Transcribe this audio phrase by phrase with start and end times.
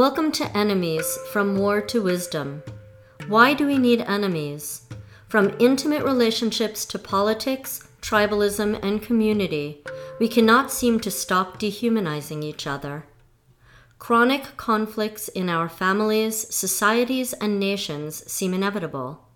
[0.00, 2.62] Welcome to Enemies From War to Wisdom.
[3.28, 4.88] Why do we need enemies?
[5.28, 9.84] From intimate relationships to politics, tribalism, and community,
[10.18, 13.04] we cannot seem to stop dehumanizing each other.
[13.98, 19.28] Chronic conflicts in our families, societies, and nations seem inevitable.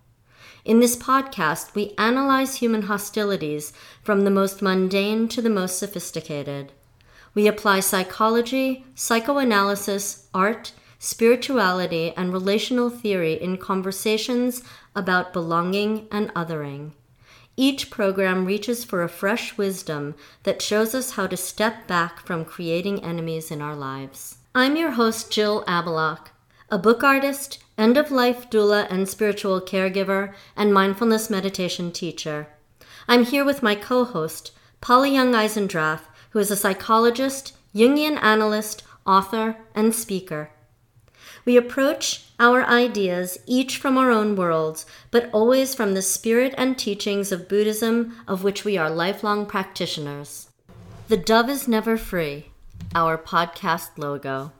[0.65, 3.71] In this podcast, we analyze human hostilities
[4.01, 6.71] from the most mundane to the most sophisticated.
[7.35, 14.63] We apply psychology, psychoanalysis, art, spirituality, and relational theory in conversations
[14.95, 16.93] about belonging and othering.
[17.57, 22.45] Each program reaches for a fresh wisdom that shows us how to step back from
[22.45, 24.37] creating enemies in our lives.
[24.53, 26.29] I'm your host, Jill Abelach,
[26.69, 32.47] a book artist, end of life doula and spiritual caregiver, and mindfulness meditation teacher.
[33.07, 38.83] I'm here with my co host, Polly Young Eisendrath, who is a psychologist, Jungian analyst,
[39.07, 40.49] author, and speaker.
[41.45, 46.77] We approach our ideas each from our own worlds, but always from the spirit and
[46.77, 50.49] teachings of Buddhism, of which we are lifelong practitioners.
[51.07, 52.49] The dove is never free,
[52.93, 54.51] our podcast logo.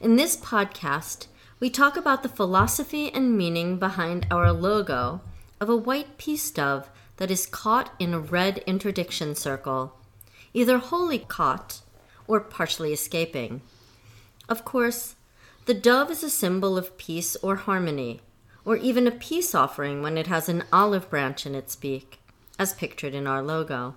[0.00, 1.26] In this podcast,
[1.60, 5.20] we talk about the philosophy and meaning behind our logo
[5.60, 9.98] of a white peace dove that is caught in a red interdiction circle
[10.54, 11.82] either wholly caught
[12.26, 13.60] or partially escaping.
[14.48, 15.16] Of course,
[15.66, 18.20] the dove is a symbol of peace or harmony,
[18.64, 22.20] or even a peace offering when it has an olive branch in its beak,
[22.58, 23.96] as pictured in our logo.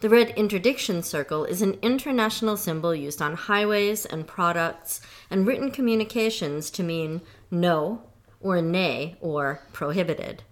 [0.00, 5.70] The red interdiction circle is an international symbol used on highways and products and written
[5.70, 8.02] communications to mean no
[8.40, 10.42] or nay or prohibited.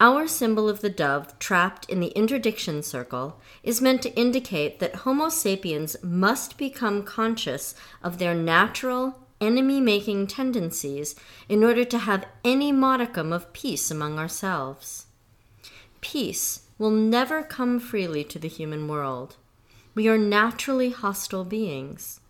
[0.00, 4.96] Our symbol of the dove, trapped in the interdiction circle, is meant to indicate that
[4.96, 11.16] Homo sapiens must become conscious of their natural, enemy making tendencies
[11.48, 15.06] in order to have any modicum of peace among ourselves.
[16.00, 19.34] Peace will never come freely to the human world.
[19.96, 22.20] We are naturally hostile beings,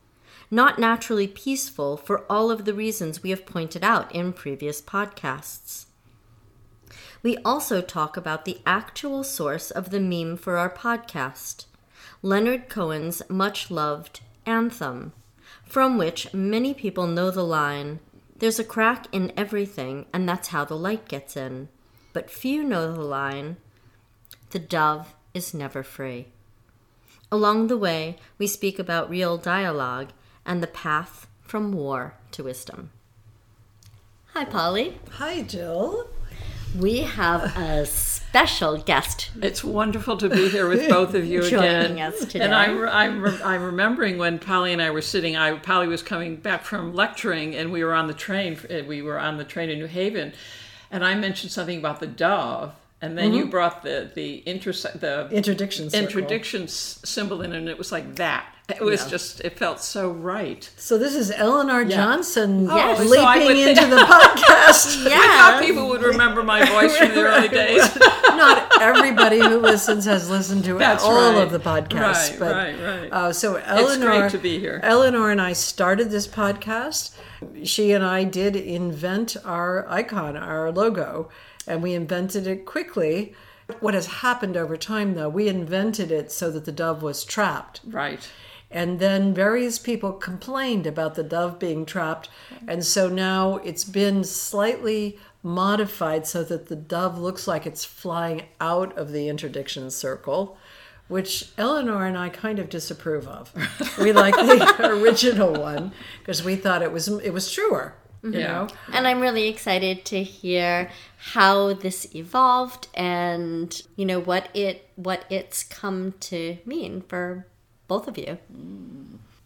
[0.51, 5.85] not naturally peaceful for all of the reasons we have pointed out in previous podcasts.
[7.23, 11.67] We also talk about the actual source of the meme for our podcast
[12.23, 15.13] Leonard Cohen's much loved Anthem,
[15.65, 18.01] from which many people know the line
[18.37, 21.69] There's a crack in everything, and that's how the light gets in.
[22.13, 23.57] But few know the line
[24.51, 26.29] The dove is never free.
[27.31, 30.13] Along the way, we speak about real dialogue
[30.47, 32.91] and the path from war to wisdom.
[34.35, 34.99] Hi, Polly.
[35.13, 36.09] Hi, Jill.
[36.77, 39.31] We have a special guest.
[39.41, 42.13] It's wonderful to be here with both of you Joining again.
[42.13, 42.45] us today.
[42.45, 45.37] And I'm, I'm, I'm remembering when Polly and I were sitting.
[45.37, 48.59] I Polly was coming back from lecturing, and we were on the train.
[48.69, 50.35] Eh, we were on the train in New Haven,
[50.91, 53.51] and I mentioned something about the dove, and then you mm-hmm.
[53.51, 56.07] brought the the inter the Interdiction circle.
[56.07, 58.55] interdiction symbol in, and it was like that.
[58.69, 59.09] It was Yeah.
[59.09, 60.69] just it felt so right.
[60.77, 62.99] So this is Eleanor Johnson Yes.
[63.01, 65.07] leaping so I into think- the podcast.
[65.11, 67.97] I thought people would remember my voice from the early days.
[68.29, 71.43] Not everybody who listens has listened to That's all right.
[71.43, 72.31] of the podcasts.
[72.31, 73.13] Right, but, right, right.
[73.13, 74.81] Uh, so Eleanor, it's great to be here.
[74.83, 77.13] Eleanor and I started this podcast.
[77.65, 81.31] She and I did invent our icon, our logo,
[81.67, 83.35] and we invented it quickly.
[83.81, 87.81] What has happened over time, though, we invented it so that the dove was trapped.
[87.87, 88.29] Right.
[88.71, 92.29] And then various people complained about the dove being trapped.
[92.67, 98.43] And so now it's been slightly modified so that the dove looks like it's flying
[98.61, 100.59] out of the interdiction circle,
[101.07, 103.53] which Eleanor and I kind of disapprove of.
[103.99, 107.95] We like the original one because we thought it was it was truer.
[108.23, 108.69] You know?
[108.93, 115.25] And I'm really excited to hear how this evolved and you know what it what
[115.31, 117.47] it's come to mean for
[117.89, 118.39] both of you.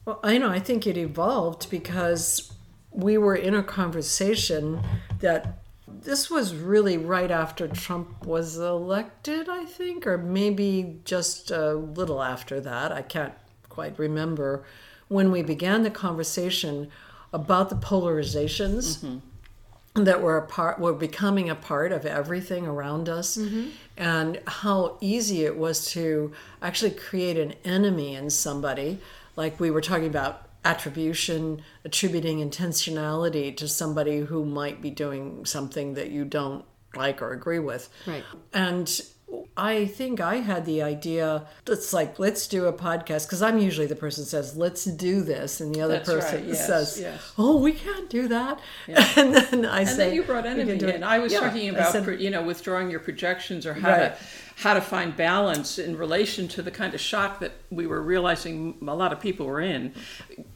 [0.05, 0.51] Well, I know.
[0.51, 2.53] I think it evolved because
[2.91, 4.83] we were in a conversation
[5.21, 11.75] that this was really right after Trump was elected, I think, or maybe just a
[11.75, 12.93] little after that.
[12.93, 13.35] I can't
[13.69, 14.65] quite remember
[15.09, 16.91] when we began the conversation
[17.33, 19.19] about the polarizations mm-hmm.
[19.95, 23.37] That were a part were becoming a part of everything around us.
[23.37, 23.69] Mm-hmm.
[23.97, 28.99] And how easy it was to actually create an enemy in somebody.
[29.37, 35.95] Like we were talking about attribution attributing intentionality to somebody who might be doing something
[35.95, 37.89] that you don't like or agree with.
[38.07, 38.25] Right.
[38.53, 39.01] and
[39.57, 41.47] I think I had the idea.
[41.67, 45.61] It's like let's do a podcast because I'm usually the person says let's do this,
[45.61, 47.33] and the other That's person right, yes, says, yes.
[47.37, 50.61] "Oh, we can't do that." And then I And say, then you brought "We can
[50.71, 51.05] enemy in.
[51.05, 54.17] I was Yeah, talking about said- you know withdrawing your projections or how Right.
[54.19, 54.25] to
[54.57, 58.77] how to find balance in relation to the kind of shock that we were realizing
[58.87, 59.93] a lot of people were in,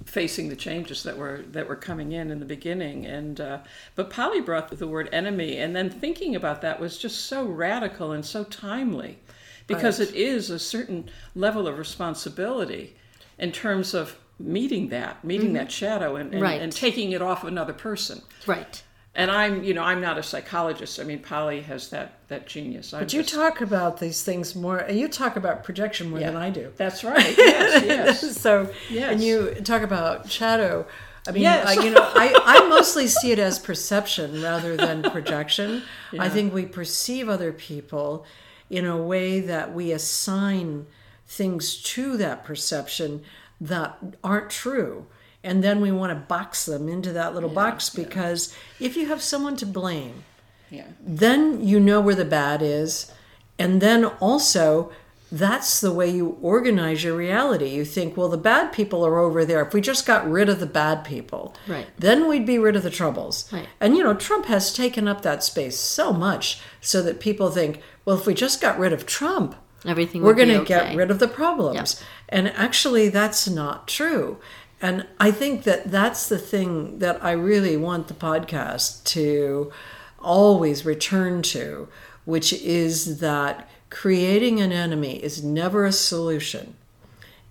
[0.06, 3.05] facing the changes that were that were coming in in the beginning.
[3.05, 3.58] And uh,
[3.94, 8.12] but Polly brought the word enemy, and then thinking about that was just so radical
[8.12, 9.19] and so timely,
[9.67, 10.08] because Right.
[10.08, 12.97] it is a certain level of responsibility
[13.38, 16.61] in terms of meeting that, meeting that shadow, and, and, Right.
[16.61, 18.82] and taking it off another person Right.
[19.16, 21.00] And I'm, you know, I'm not a psychologist.
[21.00, 22.92] I mean, Polly has that that genius.
[22.94, 24.86] I'm But you just- talk about these things more.
[24.88, 26.72] You talk about projection more than I do.
[26.76, 27.34] That's right.
[27.36, 27.84] Yes,
[28.22, 28.36] yes.
[28.40, 29.12] so Yes.
[29.12, 30.86] and you talk about shadow
[31.28, 31.66] i mean Yes.
[31.66, 35.82] I, you know I, I mostly see it as perception rather than projection
[36.20, 38.24] i think we perceive other people
[38.70, 40.86] in a way that we assign
[41.26, 43.22] things to that perception
[43.60, 45.06] that aren't true
[45.44, 49.23] and then we want to box them into that little box because if you have
[49.23, 50.25] someone to blame
[50.71, 50.87] yeah.
[51.00, 53.12] then you know where the bad is.
[53.59, 54.93] And then also,
[55.33, 57.69] that's the way you organize your reality.
[57.71, 59.62] You think, well, the bad people are over there.
[59.62, 61.87] If we just got rid of the bad people, Right.
[61.99, 63.50] then we'd be rid of the troubles.
[63.53, 63.67] Right.
[63.81, 67.81] And, you know, Trump has taken up that space so much so that people think,
[68.05, 70.88] well, if we just got rid of Trump, Everything we're going to okay.
[70.88, 72.03] get rid of the problems.
[72.29, 74.38] And actually, that's not true.
[74.81, 79.73] And I think that that's the thing that I really want the podcast to
[80.20, 81.88] always return to,
[82.25, 86.75] which is that creating an enemy is never a solution.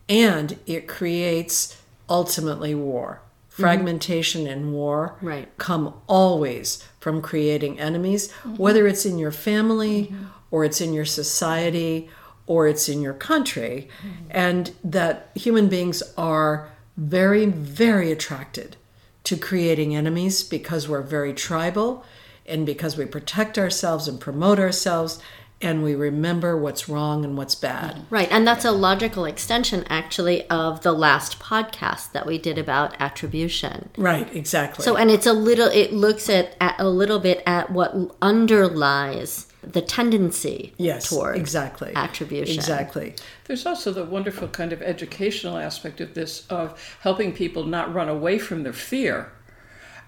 [0.08, 3.22] And it creates ultimately war.
[3.50, 3.64] Mm-hmm.
[3.64, 5.50] Fragmentation and war Right.
[5.58, 8.56] come always from creating enemies, mm-hmm.
[8.58, 10.26] whether it's in your family mm-hmm.
[10.52, 12.10] or it's in your society
[12.48, 13.90] or it's in your country,
[14.30, 18.76] and that human beings are very, very attracted
[19.26, 22.06] to creating enemies because we're very tribal
[22.46, 25.22] and because we protect ourselves and promote ourselves
[25.62, 28.06] and we remember what's wrong and what's bad.
[28.10, 32.96] Right, and that's a logical extension actually of the last podcast that we did about
[33.00, 33.90] attribution.
[33.98, 34.84] Right, exactly.
[34.84, 39.45] So, and it's a little, it looks at, at a little bit at what underlies
[39.72, 41.94] the tendency yes, toward exactly.
[41.96, 42.56] attribution.
[42.56, 43.16] Exactly.
[43.46, 48.10] There's also the wonderful kind of educational aspect of this of helping people not run
[48.10, 49.32] away from their fear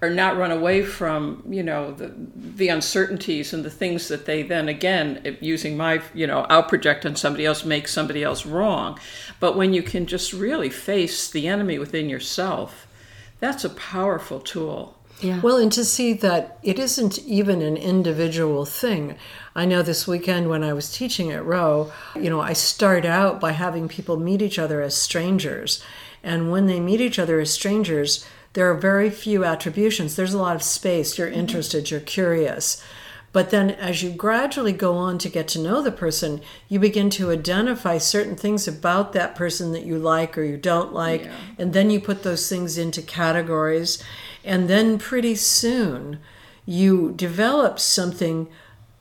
[0.02, 4.44] or not run away from you know the the uncertainties and the things that they
[4.44, 9.00] then again using my you know I'll project on somebody else make somebody else wrong
[9.40, 12.88] but when you can just really face the enemy within yourself
[13.40, 15.40] that's a powerful tool Yeah.
[15.42, 19.16] Well, and to see that it isn't even an individual thing.
[19.56, 23.40] I know this weekend when I was teaching at Rowe, you know, I start out
[23.40, 25.84] by having people meet each other as strangers.
[26.24, 30.16] And when they meet each other as strangers, there are very few attributions.
[30.16, 31.18] There's a lot of space.
[31.18, 31.40] You're mm-hmm.
[31.40, 32.84] interested, you're curious.
[33.34, 37.10] But then as you gradually go on to get to know the person, you begin
[37.12, 41.26] to identify certain things about that person that you like or you don't like.
[41.26, 41.36] Yeah.
[41.60, 44.02] And then you put those things into categories.
[44.48, 46.20] And then pretty soon
[46.66, 48.48] you develop something,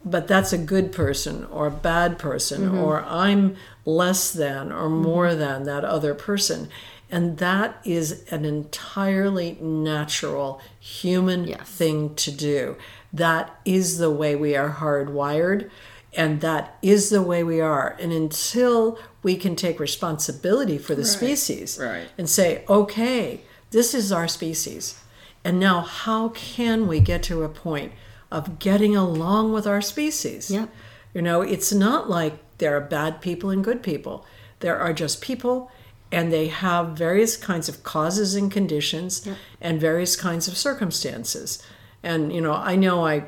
[0.05, 2.79] but that's a good person or a bad person, mm-hmm.
[2.79, 5.03] or I'm less than or mm-hmm.
[5.03, 6.69] more than that other person.
[7.09, 11.69] And that is an entirely natural human Yes.
[11.69, 12.77] thing to do.
[13.13, 15.71] That is the way we are hardwired,
[16.13, 17.97] and that is the way we are.
[18.01, 22.09] And until we can take responsibility for the species right.
[22.19, 25.01] and say, okay, this is our species.
[25.47, 27.93] And now, how can we get to a point
[28.33, 30.51] of getting along with our species?
[30.51, 30.69] Yep.
[31.15, 34.27] You know, it's not like there are bad people and good people.
[34.59, 35.71] There are just people,
[36.11, 39.29] and they have various kinds of causes and conditions
[39.61, 41.63] and various kinds of circumstances.
[42.03, 43.27] And, you know, I know I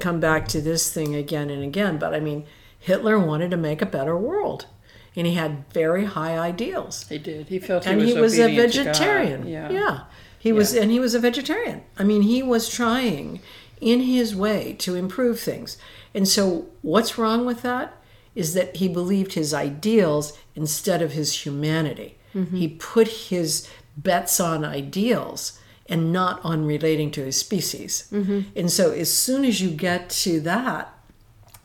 [0.00, 2.46] come back to this thing again and again, but I mean,
[2.80, 4.66] Hitler wanted to make a better world,
[5.14, 8.38] and he had very high ideals he did he felt he and was, he was
[8.38, 8.86] a obedient to God.
[8.86, 9.46] vegetarian.
[9.46, 10.00] yeah yeah,
[10.40, 11.82] he was, and he was a vegetarian.
[11.98, 13.40] I mean, he was trying
[13.78, 15.76] in his way to improve things.
[16.14, 17.94] And so, what's wrong with that
[18.34, 22.16] is that he believed his ideals instead of his humanity.
[22.34, 22.56] Mm-hmm.
[22.56, 23.68] He put his
[23.98, 28.08] bets on ideals and not on relating to his species.
[28.10, 28.40] Mm-hmm.
[28.56, 30.94] And so, as soon as you get to that,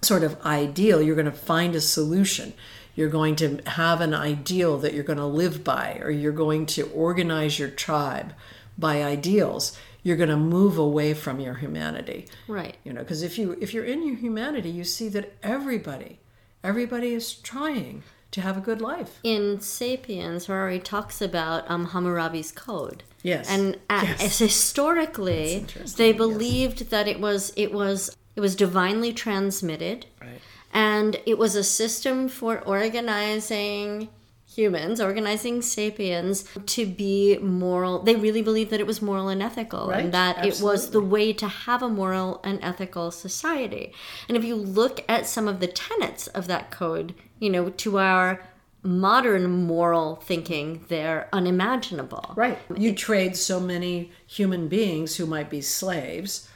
[0.01, 2.51] sort of ideal, you're going to find a solution.
[2.93, 6.65] You're going to have an ideal that you're going to live by, or you're going
[6.67, 8.33] to organize your tribe
[8.77, 9.77] by ideals.
[10.03, 12.27] You're going to move away from your humanity.
[12.47, 12.77] Right.
[12.83, 16.19] You know, because if you if you're in your humanity, you see that everybody,
[16.63, 19.19] everybody is trying to have a good life.
[19.23, 23.03] In *Sapiens*, Harari talks about um, Hammurabi's code.
[23.23, 23.49] Yes.
[23.49, 24.23] and uh, Yes.
[24.23, 25.65] as historically,
[25.97, 26.17] they yes.
[26.17, 30.41] believed that it was it was it was divinely transmitted, Right.
[30.73, 34.09] and it was a system for organizing
[34.55, 37.99] humans, organizing sapiens to be moral.
[37.99, 41.01] They really believed that it was moral and ethical, Right, and that it was the
[41.01, 43.93] way to have a moral and ethical society.
[44.27, 47.99] And if you look at some of the tenets of that code, you know, to
[47.99, 48.41] our
[48.81, 52.33] modern moral thinking, they're unimaginable.
[52.35, 52.59] Right.
[52.77, 56.47] You trade so many human beings who might be slaves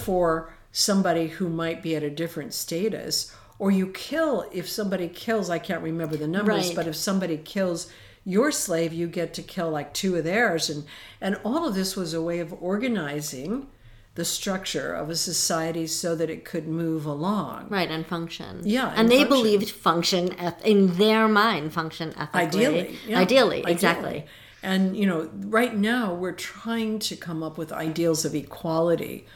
[0.00, 3.34] for somebody who might be at a different status.
[3.58, 6.76] Or you kill, if somebody kills, I can't remember the numbers, Right.
[6.76, 7.90] but if somebody kills
[8.24, 10.68] your slave, you get to kill like two of theirs.
[10.70, 10.84] And,
[11.20, 13.68] and all of this was a way of organizing
[14.16, 17.66] the structure of a society so that it could move along.
[17.68, 18.60] Right, and function.
[18.64, 19.36] Yeah, and, and they function.
[19.36, 22.40] believed function in their mind, function ethically.
[22.40, 24.24] ideally yeah, ideally, exactly.
[24.62, 29.26] and you know right now we're trying to come up with ideals of equality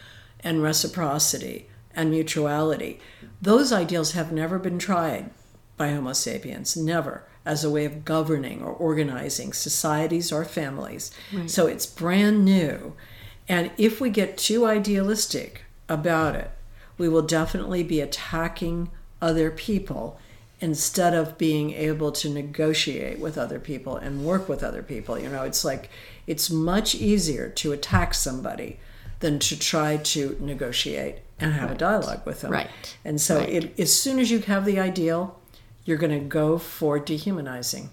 [0.41, 3.01] and reciprocity and mutuality
[3.41, 5.31] those ideals have never been tried
[5.77, 11.11] by homo sapiens never as a way of governing or organizing societies or families.
[11.47, 12.95] So it's brand new.
[13.49, 16.51] And if we get too idealistic about it
[16.99, 18.91] we will definitely be attacking
[19.23, 20.19] other people
[20.61, 25.19] instead of being able to negotiate with other people and work with other people.
[25.19, 25.89] You know, it's like
[26.27, 28.81] it's much easier to attack somebody
[29.21, 32.53] than to try to negotiate and have a dialogue with them.
[32.53, 32.69] Right.
[33.05, 33.49] And so, Right.
[33.49, 35.39] it, as soon as you have the ideal,
[35.85, 37.91] you're going to go for dehumanizing.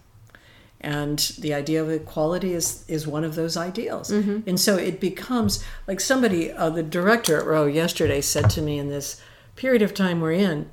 [0.82, 4.12] And the idea of equality is, is one of those ideals.
[4.12, 8.78] And so it becomes like somebody, uh, the director at Rowe yesterday said to me
[8.78, 9.20] in this
[9.56, 10.70] period of time we're in,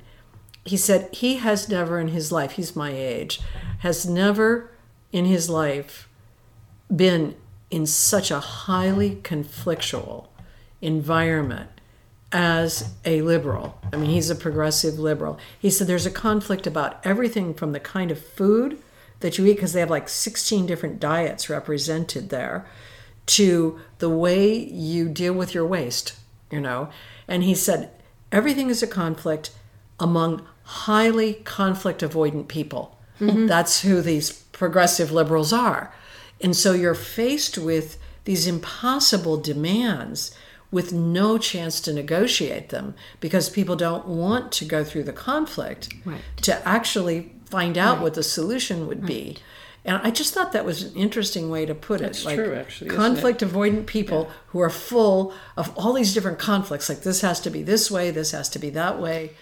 [0.65, 3.41] he said he has never in his life, he's my age,
[3.79, 4.71] has never
[5.11, 6.07] in his life
[6.93, 7.35] been
[7.71, 10.27] in such a highly conflictual
[10.83, 11.69] environment
[12.31, 13.79] as a liberal.
[13.91, 15.39] I mean, he's a progressive liberal.
[15.59, 18.79] He said there's a conflict about everything from the kind of food
[19.19, 22.65] that you eat, because they have like 16 different diets represented there,
[23.25, 26.15] to the way you deal with your waste,
[26.51, 26.89] you know.
[27.27, 27.91] And he said
[28.31, 29.51] everything is a conflict
[29.99, 32.99] among highly conflict avoidant people.
[33.19, 33.47] Mm-hmm.
[33.47, 35.93] That's who these progressive liberals are.
[36.41, 40.35] And so you're faced with these impossible demands
[40.73, 45.93] with no chance to negotiate them because people don't want to go through the conflict
[46.03, 46.19] Right.
[46.41, 49.37] to actually find out what the solution would be.
[49.85, 52.25] And I just thought that was an interesting way to put That's it.
[52.25, 56.89] Like true, actually, conflict avoidant people who are full of all these different conflicts.
[56.89, 59.33] Like this has to be this way, this has to be that way.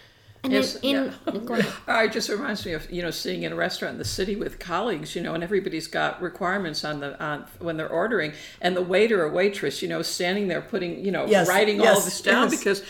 [0.44, 1.34] And Yes, in, yeah.
[1.34, 1.72] in go ahead.
[2.06, 4.58] It just reminds me of you know seeing in a restaurant in the city with
[4.58, 8.82] colleagues, you know, and everybody's got requirements on the on when they're ordering, and the
[8.82, 12.06] waiter or waitress, you know, standing there putting you know Yes, writing all yes, of
[12.06, 12.58] this down yes.
[12.60, 12.84] because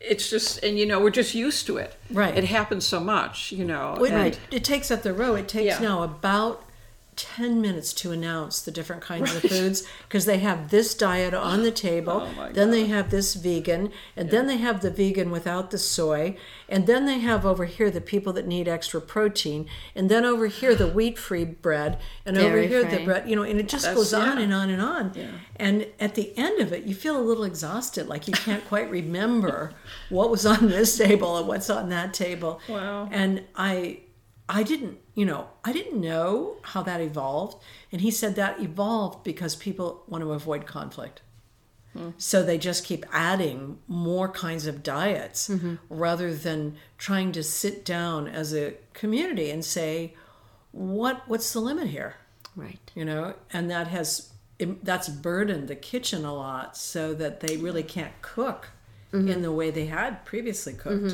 [0.00, 1.96] it's just and you know we're just used to it.
[2.10, 2.36] Right.
[2.36, 3.94] It happens so much, you know.
[4.04, 5.36] It, and- it, it takes up the row.
[5.36, 5.78] It takes Yeah.
[5.88, 6.62] now about
[7.16, 11.62] 10 minutes to announce the different kinds of foods because they have this diet on
[11.62, 12.28] the table.
[12.38, 16.36] Oh then they have this vegan, and then they have the vegan without the soy,
[16.68, 20.46] and then they have over here the people that need extra protein, and then over
[20.46, 23.68] here the wheat free bread, and over Dairy here the bread, you know, and it
[23.68, 24.44] just That's- goes on yeah.
[24.44, 25.12] and on and on.
[25.14, 25.30] Yeah.
[25.56, 28.90] And at the end of it, you feel a little exhausted, like you can't quite
[28.90, 29.72] remember
[30.10, 32.60] what was on this table and what's on that table.
[32.68, 33.08] Wow.
[33.10, 34.00] And I
[34.48, 37.60] I didn't, you know, I didn't know how that evolved.
[37.90, 41.22] And he said that evolved because people want to avoid conflict.
[41.92, 42.10] Hmm.
[42.18, 45.76] So they just keep adding more kinds of diets mm-hmm.
[45.88, 50.14] rather than trying to sit down as a community and say,
[50.70, 52.16] what what's the limit here?
[52.56, 52.78] Right.
[52.94, 54.30] you know and that has
[54.82, 58.70] that's burdened the kitchen a lot so that they really can't cook
[59.12, 59.28] mm-hmm.
[59.28, 61.12] in the way they had previously cooked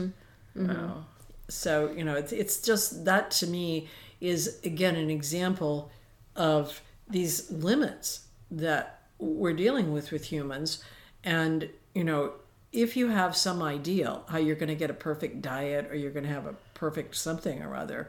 [0.70, 1.02] Uh,
[1.52, 3.88] so you know it's, it's just that to me
[4.20, 5.90] is again an example
[6.36, 10.82] of these limits that we're dealing with with humans
[11.24, 12.32] and you know
[12.72, 16.10] if you have some ideal how you're going to get a perfect diet or you're
[16.10, 18.08] going to have a perfect something or other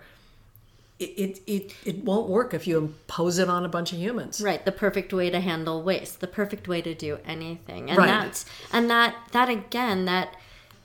[1.00, 4.39] it, it, it, it won't work if you impose it on a bunch of humans.
[4.39, 7.89] Right, the perfect way to handle waste, the perfect way to do anything.
[7.89, 8.07] And Right.
[8.07, 10.38] that's and that that again that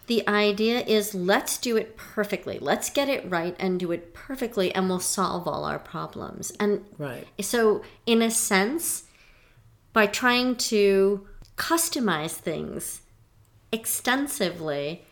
[0.09, 2.59] the idea is let's do it perfectly.
[2.61, 6.51] Let's get it right and do it perfectly and we'll solve all our problems.
[6.59, 7.27] And Right.
[7.41, 9.05] so in a sense
[9.93, 13.01] by trying to customize things
[13.71, 15.05] extensively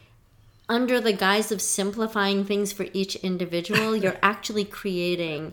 [0.69, 5.53] under the guise of simplifying things for each individual, you're actually creating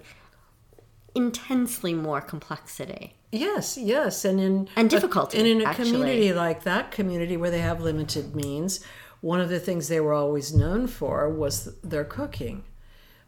[1.16, 3.14] intensely more complexity.
[3.32, 5.92] Yes, yes, and in And difficulty, a, and in a actually.
[5.92, 8.80] community like that community where they have limited means,
[9.24, 12.62] one of the things they were always known for was their cooking.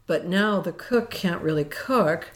[0.08, 2.32] But now the cook can't really cook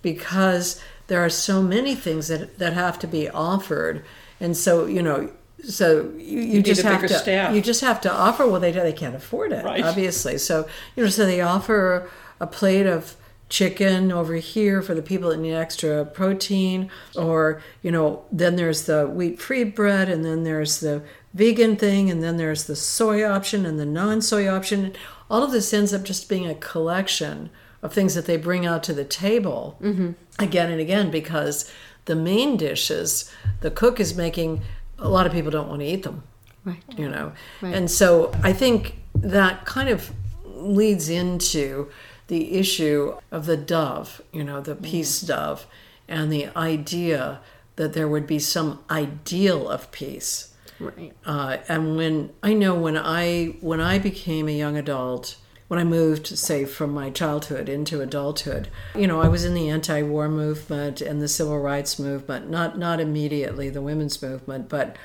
[0.00, 4.02] because there are so many things that that have to be offered,
[4.40, 5.30] and so you know.
[5.62, 7.54] So you, you, need just have to staff.
[7.54, 9.84] you just have to offer well they they can't afford it Right.
[9.84, 10.66] obviously so
[10.96, 13.14] you know so they offer a plate of
[13.48, 18.86] chicken over here for the people that need extra protein or you know then there's
[18.86, 21.00] the wheat free bread and then there's the
[21.34, 24.94] vegan thing and then there's the soy option and the non-soy option.
[25.30, 27.50] All of this ends up just being a collection
[27.82, 30.12] of things that they bring out to the table mm-hmm.
[30.38, 31.70] again and again because
[32.04, 34.62] the main dishes the cook is making
[34.98, 36.22] a lot of people don't want to eat them
[36.64, 36.82] Right.
[36.96, 37.32] you know?
[37.60, 40.10] And so i think that kind of
[40.44, 41.90] leads into
[42.28, 45.32] the issue of the dove you know the peace mm-hmm.
[45.32, 45.66] dove
[46.08, 47.40] and the idea
[47.76, 50.51] that there would be some ideal of peace
[50.82, 51.12] Right.
[51.24, 55.36] uh, and when I know when I when I became a young adult,
[55.68, 59.70] when I moved, say, from my childhood into adulthood, you know, I was in the
[59.70, 62.50] anti-war movement and the civil rights movement.
[62.50, 64.96] Not not immediately the women's movement, but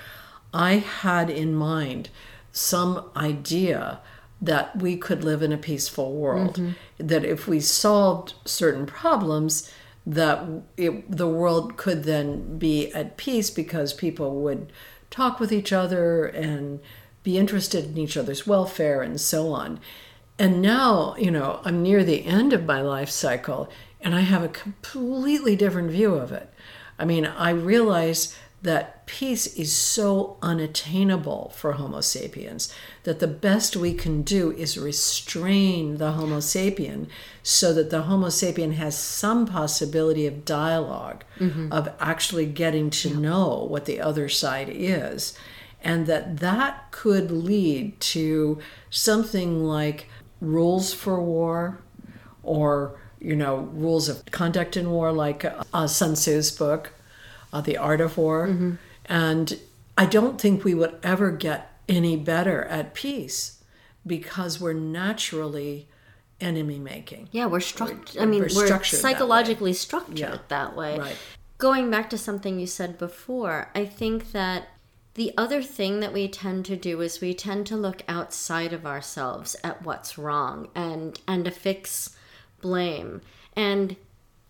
[0.54, 2.10] I had in mind
[2.52, 4.00] some idea
[4.42, 6.60] that we could live in a peaceful world.
[6.98, 9.72] That if we solved certain problems,
[10.06, 14.72] that it, the world could then be at peace because people would
[15.10, 16.80] talk with each other and
[17.24, 19.80] be interested in each other's welfare and so on.
[20.40, 23.70] And now, you know, I'm near the end of my life cycle
[24.02, 26.54] and I have a completely different view of it.
[27.00, 32.74] I mean, I realize that peace is so unattainable for Homo sapiens
[33.04, 37.08] that the best we can do is restrain the Homo sapien
[37.44, 41.22] so that the Homo sapien has some possibility of dialog
[41.72, 45.38] of actually getting to know what the other side is.
[45.84, 50.10] And that that could lead to something like
[50.42, 51.80] rules for war
[52.42, 56.92] or, you know, rules of conduct in war, like uh, Sun Tzu's book
[57.54, 58.78] uh, The Art of War.
[59.06, 59.60] And
[59.98, 63.64] I don't think we would ever get any better at peace
[64.06, 65.88] because we're naturally
[66.40, 67.30] enemy making.
[67.32, 68.22] Yeah, we're structured.
[68.22, 70.38] I mean, we're we're, structured that psychologically structured Yeah.
[70.50, 70.98] that way.
[70.98, 71.18] Right.
[71.58, 74.68] Going back to something you said before, I think that
[75.16, 78.86] the other thing that we tend to do is we tend to look outside of
[78.86, 82.16] ourselves at what's wrong and and affix
[82.62, 83.22] blame.
[83.56, 83.96] And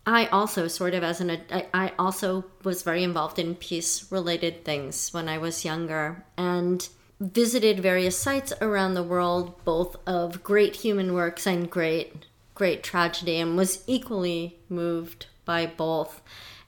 [0.08, 1.38] I also sort of as an
[1.74, 6.88] I also was very involved in peace related things when I was younger and
[7.20, 13.38] visited various sites around the world both of great human works and great great tragedy
[13.38, 16.22] and was equally moved by both.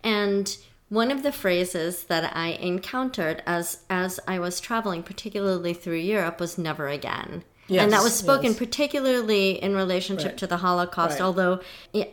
[0.04, 0.54] And
[0.90, 6.40] one of the phrases that I encountered as as I was traveling particularly through Europe
[6.40, 7.44] was never again.
[7.70, 8.58] And that was spoken yes.
[8.58, 10.38] particularly in relationship Right.
[10.38, 11.20] to the Holocaust.
[11.20, 11.24] Right.
[11.24, 11.60] Although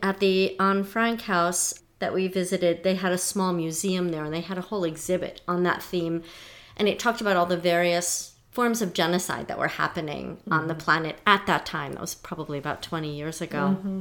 [0.02, 4.32] at the Anne Frank house that we visited, they had a small museum there and
[4.32, 6.22] they had a whole exhibit on that theme.
[6.76, 10.74] And it talked about all the various forms of genocide that were happening on the
[10.74, 10.82] mm-hmm.
[10.82, 11.92] planet at that time.
[11.92, 13.76] That was probably about 20 years ago.
[13.78, 14.00] Mm-hmm.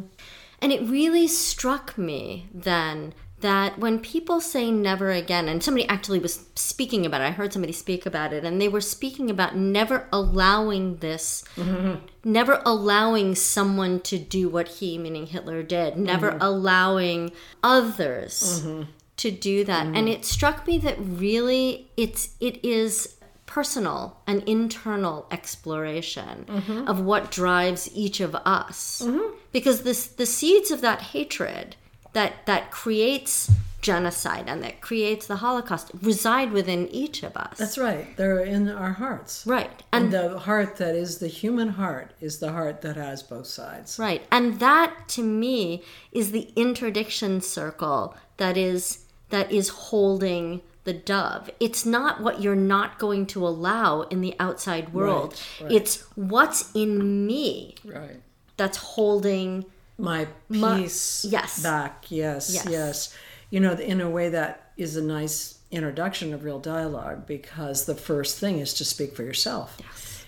[0.61, 6.19] And it really struck me then that when people say never again, and somebody actually
[6.19, 9.55] was speaking about it, I heard somebody speak about it, and they were speaking about
[9.55, 12.03] never allowing this, mm-hmm.
[12.23, 16.41] never allowing someone to do what he, meaning Hitler, did, never mm-hmm.
[16.41, 18.89] allowing others mm-hmm.
[19.17, 19.85] to do that.
[19.85, 26.45] And it struck me that really it's it is personal and internal exploration
[26.87, 29.07] of what drives each of us.
[29.51, 31.75] Because this the seeds of that hatred
[32.17, 37.77] that that creates genocide and that creates the holocaust reside within each of us That's
[37.77, 38.05] right.
[38.17, 39.45] They're in our hearts.
[39.45, 43.21] right And and the heart that is the human heart is the heart that has
[43.21, 43.99] both sides.
[43.99, 44.21] Right.
[44.31, 48.81] And that to me is the interdiction circle that is
[49.29, 51.43] that is holding the dove.
[51.59, 55.29] It's not what you're not going to allow in the outside world.
[55.61, 55.71] Right, right.
[55.77, 58.19] It's what's in me Right.
[58.59, 59.65] that's holding
[59.97, 61.61] My My- yes.
[61.63, 62.05] back.
[62.09, 62.65] Yes, Yes.
[62.69, 63.13] yes.
[63.49, 67.95] You know, in a way that is a nice introduction of real dialogue because the
[67.95, 69.77] first thing is to speak for yourself.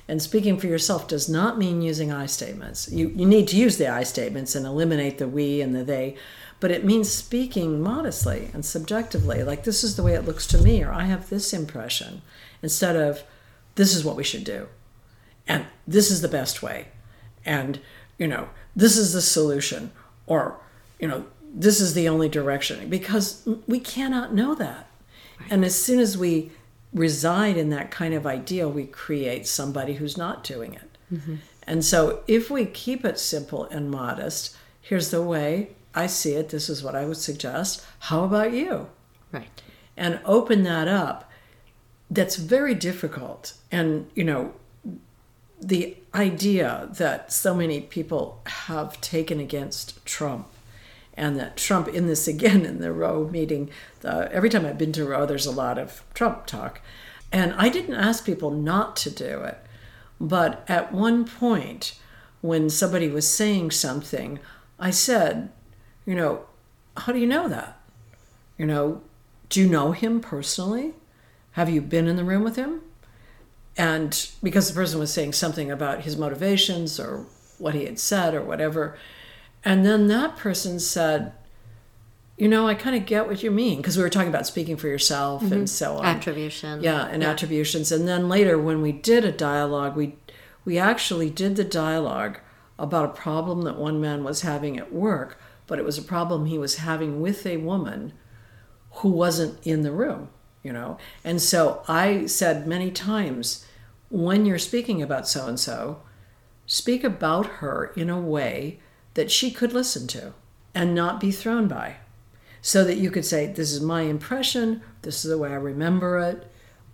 [0.07, 2.91] And speaking for yourself does not mean using I statements.
[2.91, 6.15] You, you need to use the I statements and eliminate the we and the they,
[6.59, 10.57] but it means speaking modestly and subjectively, like this is the way it looks to
[10.57, 12.21] me, or I have this impression,
[12.63, 13.21] instead of
[13.75, 14.67] this is what we should do.
[15.47, 16.87] and this is the best way
[17.45, 17.79] and
[18.19, 18.49] you know
[18.79, 19.91] this is the solution
[20.27, 20.59] or
[20.99, 24.87] you know this is the only direction because we cannot know that.
[25.49, 26.51] And as soon as we
[26.93, 30.97] reside in that kind of ideal we create somebody who's not doing it.
[31.13, 31.35] Mm-hmm.
[31.63, 36.49] And so if we keep it simple and modest here's the way i see it
[36.49, 38.87] this is what i would suggest how about you?
[39.31, 39.61] Right.
[39.97, 41.29] and open that up.
[42.09, 43.53] That's very difficult.
[43.71, 44.53] And you know
[45.61, 50.47] the idea that so many people have taken against trump
[51.15, 53.69] and that trump in this again in the Rowe meeting
[54.01, 56.81] the, every time i've been to Rowe there's a lot of trump talk
[57.31, 59.57] and i didn't ask people not to do it
[60.19, 61.97] but at one point
[62.41, 64.39] when somebody was saying something
[64.79, 65.51] i said
[66.05, 66.45] you know
[66.97, 67.79] how do you know that
[68.59, 69.01] you know,
[69.47, 70.93] do you know him personally?
[71.53, 72.81] Have you been in the room with him?
[73.79, 77.25] And because the person was saying something about his motivations or
[77.57, 78.97] what he had said or whatever.
[79.63, 81.31] And then that person said,
[82.37, 84.75] you know, I kind of get what you mean because we were talking about speaking
[84.75, 85.65] for yourself and mm-hmm.
[85.65, 86.05] so on.
[86.05, 86.83] Attribution.
[86.83, 87.91] Yeah, and attributions.
[87.91, 90.15] And then later, when we did a dialogue, we
[90.65, 92.39] we actually did the dialogue
[92.77, 96.45] about a problem that one man was having at work, but it was a problem
[96.45, 98.13] he was having with a woman
[98.95, 100.29] who wasn't in the room,
[100.63, 100.97] you know.
[101.23, 103.65] And so I said many times,
[104.09, 106.01] when you're speaking about so and so,
[106.65, 108.79] speak about her in a way
[109.13, 110.33] that she could listen to
[110.73, 111.97] and not be thrown by.
[112.61, 114.81] So that you could say this is my impression.
[115.01, 116.51] This is the way i remember it.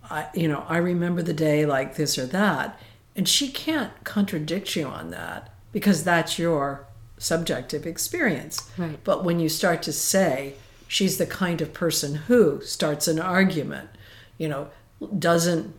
[0.08, 2.78] I you know i remember the day like this or that.
[3.16, 6.86] And she can't contradict you on that because that's your
[7.18, 8.70] subjective experience.
[8.76, 8.98] Right.
[9.02, 10.54] but when you start to say
[10.86, 13.88] she's the kind of person who starts an argument
[14.38, 14.68] you know
[15.18, 15.74] doesn't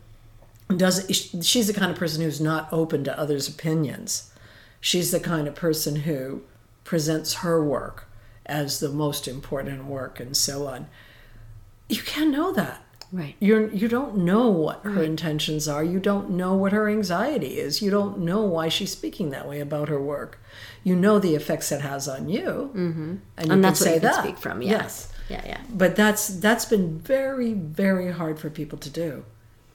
[0.76, 1.12] doesn't
[1.44, 4.30] she's the kind of person who's not open to others opinions
[4.80, 6.42] she's the kind of person who
[6.84, 8.06] presents her work
[8.46, 10.86] as the most important work and so on
[11.88, 13.36] you can't know that Right.
[13.40, 17.80] you're you don't know what her intentions are you don't know what her anxiety is
[17.80, 20.38] you don't know why she's speaking that way about her work
[20.84, 23.14] you know the effects it has on you mm-hmm.
[23.38, 24.60] and, you And that's can what say that speak from.
[24.60, 24.70] Yeah.
[24.72, 25.60] yes Yeah, yeah.
[25.70, 29.24] but that's that's been very very hard for people to do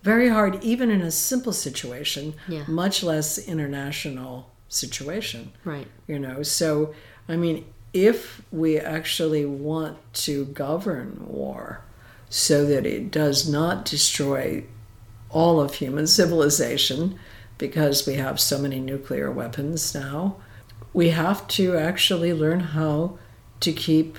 [0.04, 2.66] very hard even in a simple situation Yeah.
[2.68, 5.88] much less international situation Right.
[6.08, 6.94] you know so
[7.28, 11.82] i mean if we actually want to govern war
[12.30, 14.64] so that it does not destroy
[15.30, 17.18] all of human civilization
[17.58, 20.36] because we have so many nuclear weapons now
[20.94, 23.18] we have to actually learn how
[23.60, 24.18] to keep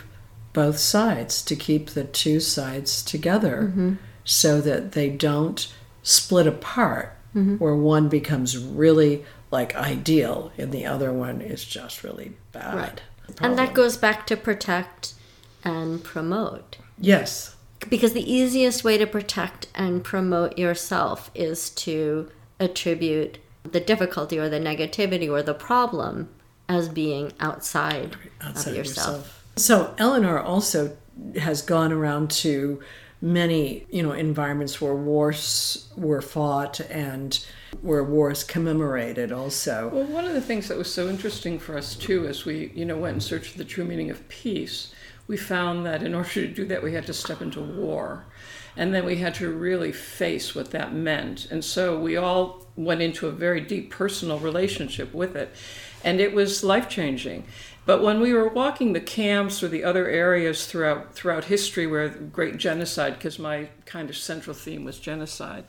[0.52, 3.94] both sides to keep the two sides together mm-hmm.
[4.24, 7.56] So that they don't split apart mm-hmm.
[7.56, 13.02] where one becomes really like ideal and the other one is just really bad Right.
[13.40, 15.14] And that goes back to protect
[15.62, 16.76] and promote.
[16.98, 17.56] yes
[17.88, 24.48] Because the easiest way to protect and promote yourself is to attribute the difficulty or
[24.48, 26.28] the negativity or the problem
[26.68, 29.44] as being outside, outside of yourself.
[29.56, 30.96] So Eleanor also
[31.38, 32.80] has gone around to
[33.24, 37.44] many, you know, environments where wars were fought and
[37.80, 39.90] where wars commemorated also.
[39.92, 42.84] Well, one of the things that was so interesting for us too, as we you
[42.84, 44.94] know went in search of the true meaning of peace,
[45.26, 48.26] we found that in order to do that, we had to step into war,
[48.76, 51.50] and then we had to really face what that meant.
[51.50, 55.50] And so we all went into a very deep personal relationship with it,
[56.04, 57.46] and it was life changing.
[57.86, 62.08] But when we were walking the camps or the other areas throughout throughout history where
[62.08, 65.64] great genocide, because my kind of central theme was genocide,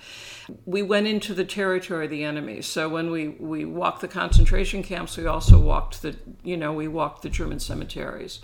[0.65, 2.61] we went into the territory of the enemy.
[2.61, 6.87] So when we, we walked the concentration camps, we also walked the you know we
[6.87, 8.39] walked the German cemeteries,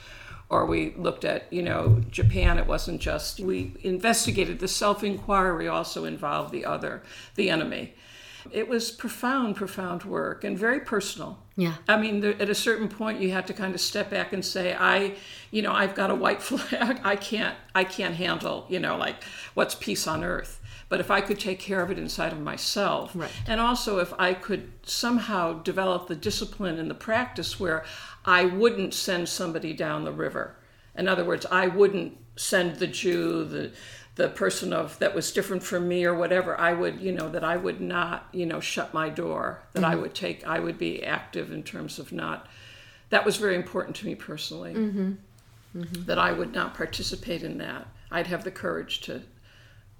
[0.49, 2.57] or we looked at you know Japan.
[2.57, 7.03] It wasn't just we investigated the self inquiry also involved the other
[7.35, 7.93] the enemy.
[8.51, 11.39] It was profound, profound work and very personal.
[11.61, 11.75] Yeah.
[11.87, 14.43] I mean, there, at a certain point, you have to kind of step back and
[14.43, 15.13] say, "I,
[15.51, 16.99] you know, I've got a white flag.
[17.03, 19.17] I can't, I can't handle, you know, like
[19.53, 20.59] what's peace on earth.
[20.89, 23.29] But if I could take care of it inside of myself, Right.
[23.47, 27.85] and also if I could somehow develop the discipline and the practice where
[28.25, 30.55] I wouldn't send somebody down the river.
[30.97, 33.71] In other words, I wouldn't send the Jew, the
[34.15, 36.59] the person of that was different from me or whatever.
[36.59, 39.63] I would, you know, that I would not, you know, shut my door.
[39.73, 40.01] That I mm-hmm.
[40.01, 42.47] would take, I would be active in terms of not.
[43.09, 44.73] That was very important to me personally.
[44.73, 45.11] Mm-hmm.
[45.77, 46.03] Mm-hmm.
[46.03, 47.87] That I would not participate in that.
[48.11, 49.21] I'd have the courage to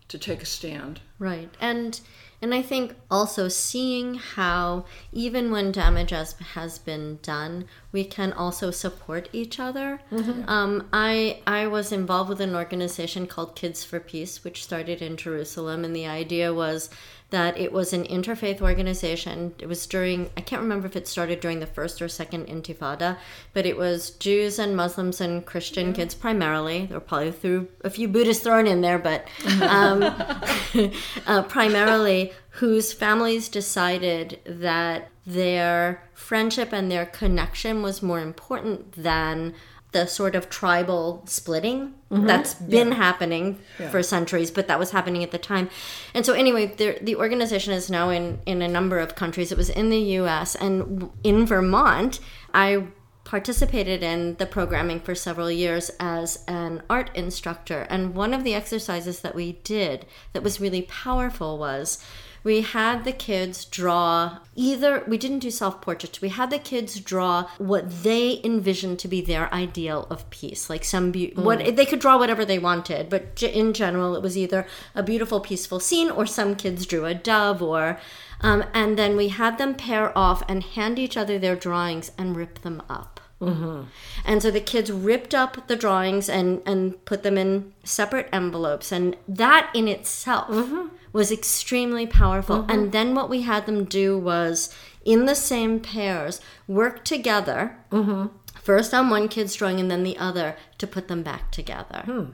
[0.10, 1.00] to take a stand.
[1.20, 1.50] Right.
[1.62, 2.02] And
[2.42, 8.34] and I think also seeing how even when damage has, has been done, we can
[8.34, 10.02] also support each other.
[10.48, 15.96] Um, I I was involved with an organization called Kids4Peace, which started in Jerusalem, and
[15.96, 16.90] the idea was
[17.32, 19.56] that it was an interfaith organization.
[19.58, 23.18] It was during, I can't remember if it started during the first or second Intifada,
[23.54, 26.86] but it was Jews and Muslims and Christian kids primarily.
[26.86, 29.28] There were probably through a few Buddhists thrown in there, but
[29.62, 30.04] um,
[31.28, 39.54] uh, primarily whose families decided that their friendship and their connection was more important than
[39.92, 42.26] the sort of tribal splitting mm-hmm.
[42.26, 45.70] that's been happening for centuries, but that was happening at the time.
[46.14, 49.52] And so, anyway, the, the organization is now in, in a number of countries.
[49.52, 52.20] It was in the US and in Vermont.
[52.54, 52.88] I
[53.24, 57.86] participated in the programming for several years as an art instructor.
[57.90, 62.04] And one of the exercises that we did that was really powerful was
[62.44, 67.00] we had the kids draw either we didn't do self portraits we had the kids
[67.00, 71.44] draw what they envisioned to be their ideal of peace like some be- mm.
[71.44, 75.04] what they could draw whatever they wanted but j- in general it was either a
[75.04, 78.00] beautiful peaceful scene or some kids drew a dove or
[78.42, 82.36] um, and then we had them pair off and hand each other their drawings and
[82.36, 83.20] rip them up.
[83.40, 83.84] Mm-hmm.
[84.26, 88.92] And so the kids ripped up the drawings and, and put them in separate envelopes.
[88.92, 90.88] And that in itself mm-hmm.
[91.14, 92.60] Was extremely powerful.
[92.60, 92.72] Mm-hmm.
[92.72, 98.28] And then what we had them do was, in the same pairs, work together, mm-hmm.
[98.62, 102.04] first on one kid's drawing and then the other, to put them back together.
[102.06, 102.26] Hmm.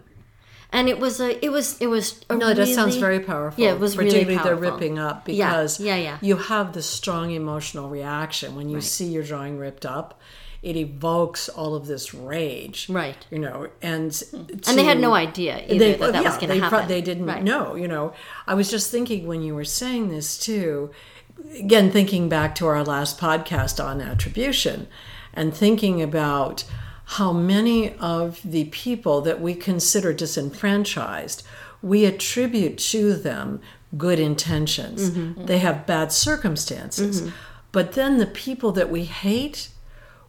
[0.70, 2.26] And it was a, it was, it was.
[2.30, 3.64] No, that sounds very powerful.
[3.64, 4.50] Yeah, it was really powerful.
[4.50, 6.18] the ripping up because yeah, yeah.
[6.22, 10.20] you have the strong emotional reaction when you see your drawing ripped up.
[10.62, 13.26] It evokes all of this rage, Right.
[13.30, 14.38] You know, and hmm.
[14.68, 16.88] And they had no idea either they, that that was going to pro- happen.
[16.88, 17.44] They didn't Right.
[17.44, 17.76] know.
[17.76, 18.14] You know,
[18.48, 20.92] I was just thinking when you were saying this too.
[21.60, 24.88] Again, thinking back to our last podcast on attribution,
[25.34, 26.66] and thinking about
[27.06, 31.44] how many of the people that we consider disenfranchised,
[31.82, 33.62] we attribute to them
[33.98, 35.12] good intentions.
[35.12, 35.46] Mm-hmm.
[35.46, 37.36] They have bad circumstances, mm-hmm.
[37.72, 39.70] but then the people that we hate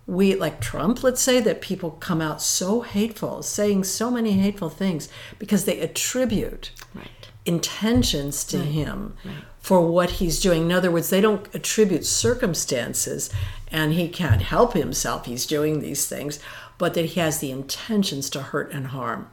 [0.09, 4.71] we like Trump, let's say that people come out so hateful, saying so many hateful
[4.71, 7.09] things because they attribute Right.
[7.45, 9.15] intentions to him
[9.61, 10.63] for what he's doing.
[10.63, 13.29] In other words, they don't attribute circumstances
[13.71, 15.27] and he can't help himself.
[15.27, 16.41] He's doing these things,
[16.79, 19.29] but that he has the intentions to hurt and harm.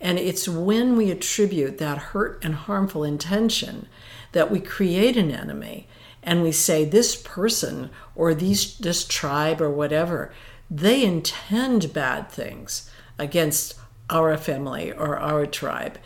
[0.00, 3.86] And it's when we attribute that hurt and harmful intention
[4.32, 5.88] that we create an enemy
[6.26, 10.32] and we say this person or these this tribe or whatever
[10.70, 13.74] they intend bad things against
[14.10, 15.96] our family or our tribe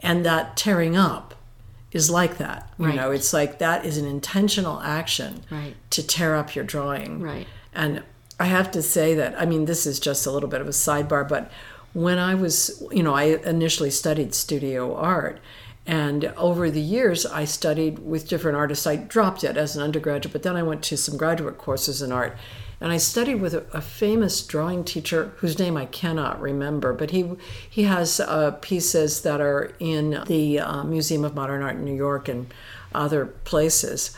[0.00, 1.34] and that tearing up
[1.92, 2.94] is like that you Right.
[2.94, 5.74] know it's like that is an intentional action Right.
[5.90, 7.46] to tear up your drawing Right.
[7.74, 8.02] and
[8.38, 10.70] i have to say that i mean this is just a little bit of a
[10.86, 11.50] sidebar but
[11.92, 13.24] when i was you know i
[13.56, 15.40] initially studied studio art
[15.86, 20.32] and over the years i studied with different artists i dropped it as an undergraduate
[20.32, 22.36] but then i went to some graduate courses in art
[22.80, 27.10] and I studied with a, a famous drawing teacher whose name I cannot remember, but
[27.10, 27.30] he
[27.68, 31.94] he has uh, pieces that are in the uh, Museum of Modern Art in New
[31.94, 32.52] York and
[32.94, 34.16] other places.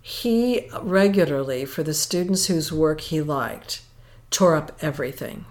[0.00, 3.82] He regularly, for the students whose work he liked,
[4.30, 5.44] tore up everything.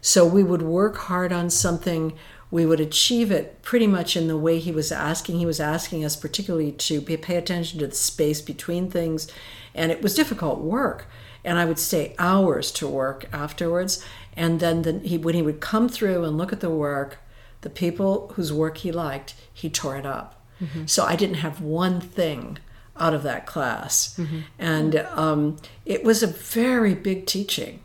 [0.00, 2.14] So we would work hard on something.
[2.50, 5.38] We would achieve it pretty much in the way he was asking.
[5.38, 9.28] He was asking us particularly to pay attention to the space between things,
[9.74, 11.06] and it was difficult work.
[11.44, 14.04] And I would stay hours to work afterwards.
[14.36, 17.18] And then the, he, when he would come through and look at the work,
[17.60, 20.42] the people whose work he liked, he tore it up.
[20.86, 22.58] So I didn't have one thing
[22.98, 24.18] out of that class.
[24.58, 27.80] And um, it was a very big teaching.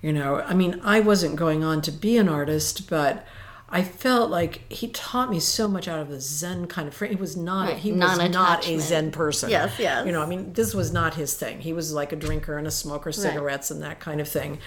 [0.00, 3.26] You know, I mean, I wasn't going on to be an artist, but
[3.74, 7.10] I felt like he taught me so much out of a Zen kind of frame.
[7.10, 8.78] He was not, Right, he was not a.
[8.78, 9.48] Zen person.
[9.48, 10.04] Yes, yes.
[10.04, 11.60] You know, I mean, this was not his thing.
[11.60, 14.58] He was like a drinker and a smoker, cigarettes and that kind of thing.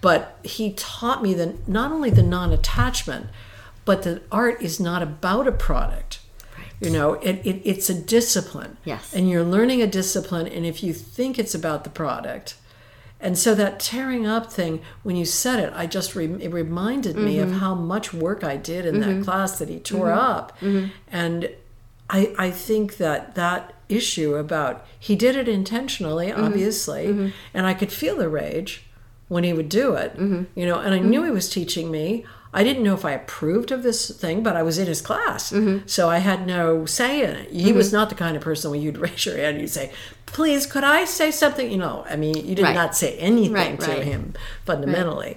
[0.00, 3.26] But he taught me that not only the non-attachment,
[3.84, 6.20] but that art is not about a product.
[6.80, 8.76] You know, it, it it's a discipline.
[8.84, 9.14] Yes.
[9.14, 12.56] And you're learning a discipline, and if you think it's about the product,
[13.20, 17.16] and so that tearing up thing, when you said it, I just re- it reminded
[17.16, 17.52] me Mm-hmm.
[17.52, 19.22] of how much work I did in that mm-hmm.
[19.22, 20.18] class that he tore mm-hmm.
[20.18, 20.88] up, mm-hmm.
[21.10, 21.48] and
[22.10, 26.44] I I think that that issue about he did it intentionally, Mm-hmm.
[26.44, 28.84] obviously, and I could feel the rage
[29.28, 30.14] when he would do it,
[30.54, 32.24] you know, and I knew he was teaching me.
[32.58, 35.52] I didn't know if I approved of this thing, but I was in his class.
[35.52, 35.86] Mm-hmm.
[35.86, 37.50] So I had no say in it.
[37.52, 39.92] He was not the kind of person where you'd raise your hand and you'd say,
[40.24, 41.70] please, could I say something?
[41.70, 42.74] You know, I mean, you did Right.
[42.74, 44.02] not say anything Right, to right.
[44.04, 44.32] him
[44.64, 45.36] fundamentally.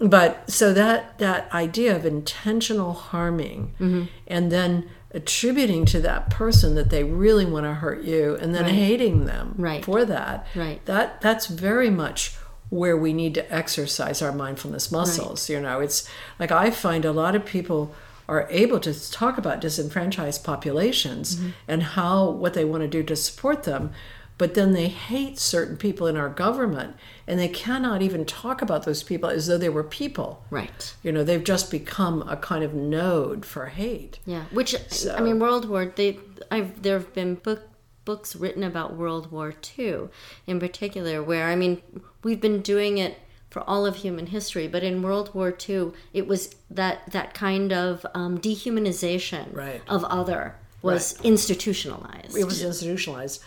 [0.00, 4.02] But so that that idea of intentional harming Mm-hmm.
[4.26, 8.66] and then attributing to that person that they really want to hurt you and then
[8.66, 9.82] hating them Right.
[9.84, 10.84] for that Right.
[10.84, 12.36] that that's very much
[12.70, 17.12] where we need to exercise our mindfulness muscles you know it's like i find a
[17.12, 17.94] lot of people
[18.28, 21.48] are able to talk about disenfranchised populations Mm-hmm.
[21.66, 23.90] and how what they want to do to support them
[24.36, 26.94] but then they hate certain people in our government
[27.26, 30.94] and they cannot even talk about those people as though they were people Right.
[31.02, 34.44] you know they've just become a kind of node for hate Yeah.
[34.52, 34.74] Which
[35.10, 35.86] I mean, World War.
[35.86, 36.18] They.
[36.50, 36.82] I've.
[36.82, 37.62] There have been book
[38.08, 40.08] books written about World War II,
[40.46, 41.82] in particular, where I mean,
[42.24, 43.18] we've been doing it
[43.50, 47.70] for all of human history, but in World War II, it was that that kind
[47.72, 49.82] of um, dehumanization Right.
[49.88, 52.34] of other was institutionalized.
[52.36, 53.42] it was institutionalized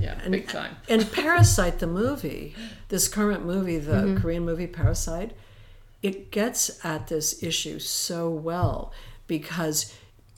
[0.00, 0.72] Yeah, big time.
[0.88, 2.54] And Parasite, the movie,
[2.88, 4.16] this current movie, the Mm-hmm.
[4.18, 5.32] Korean movie Parasite,
[6.02, 8.92] it gets at this issue so well
[9.26, 9.78] because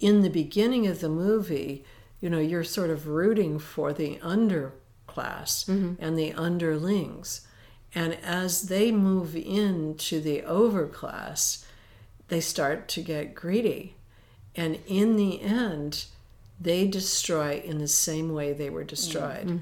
[0.00, 1.84] in the beginning of the movie,
[2.20, 4.72] you know, you're sort of rooting for the underclass
[5.66, 5.94] Mm-hmm.
[5.98, 7.46] and the underlings.
[7.94, 11.64] And as they move into the overclass,
[12.28, 13.94] they start to get greedy.
[14.54, 16.04] And in the end,
[16.60, 19.60] they destroy in the same way they were destroyed.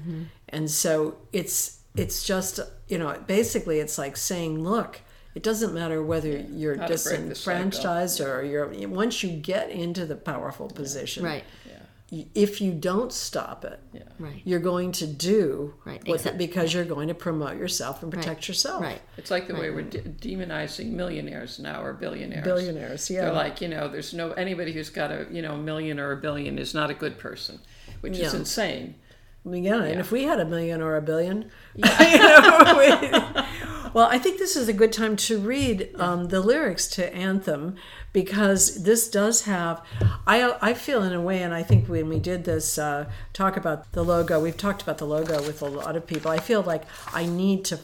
[0.49, 4.99] And so it's it's just you know basically it's like saying look
[5.33, 6.97] it doesn't matter whether you're How to break
[7.29, 7.69] the cycle.
[7.69, 11.43] disenfranchised or you're once you get into the powerful position right.
[12.09, 13.79] If you don't stop it
[14.17, 14.41] Right.
[14.45, 18.47] you're going to do Right, what, exact- because you're going to promote yourself and protect
[18.47, 19.01] yourself Right.
[19.17, 22.43] It's like the way we're de- demonizing millionaires now or billionaires.
[22.45, 25.57] billionaires yeah They're like, you know, there's no anybody who's got a you know a
[25.57, 27.59] million or a billion is not a good person,
[28.01, 28.39] which is Yeah.
[28.39, 28.95] insane.
[29.49, 33.43] Yeah, and if we had a million or a billion, you know, we-
[33.97, 37.77] well, I think this is a good time to read um, the lyrics to Anthem
[38.13, 39.81] because this does have.
[40.27, 43.57] I I feel in a way, and I think when we did this uh, talk
[43.57, 46.29] about the logo, we've talked about the logo with a lot of people.
[46.29, 47.79] I feel like I need to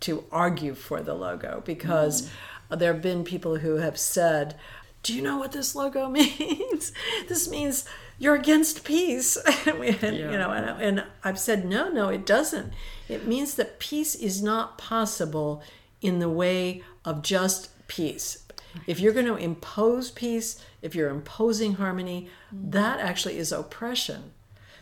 [0.00, 2.30] to argue for the logo because
[2.68, 4.56] there have been people who have said,
[5.02, 6.92] "Do you know what this logo means?
[7.26, 7.86] this means
[8.18, 12.24] you're against peace." And we- and, You know, and, and I've said, "No, no, it
[12.26, 12.72] doesn't.
[13.08, 15.62] It means that peace is not possible
[16.00, 18.38] in the way of just peace."
[18.86, 24.32] If you're going to impose peace, if you're imposing harmony, that actually is oppression.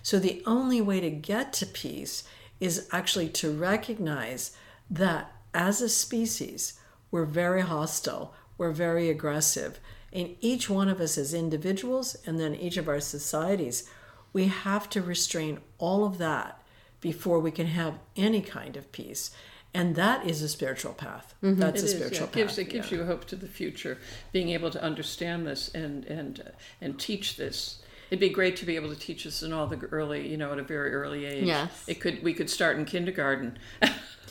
[0.03, 2.25] So the only way to get to peace
[2.59, 4.57] is actually to recognize
[4.91, 9.79] that as a species, we're very hostile, we're very aggressive.
[10.13, 13.89] And each one of us as individuals and then each of our societies,
[14.33, 16.63] we have to restrain all of that
[17.01, 19.31] before we can have any kind of peace.
[19.75, 21.35] And that is a spiritual path.
[21.41, 22.25] That's It a is, spiritual yeah.
[22.25, 22.35] It path.
[22.35, 22.99] gives, it gives yeah.
[22.99, 23.99] you hope to the future,
[24.31, 27.79] being able to understand this and and uh, and teach this.
[28.11, 30.53] It'd be great to be able to teach this in all the early, you know,
[30.53, 31.45] at a very early age.
[31.45, 31.85] Yes.
[31.87, 33.59] It could we could start in kindergarten.